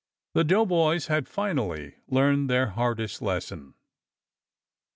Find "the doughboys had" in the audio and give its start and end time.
0.33-1.27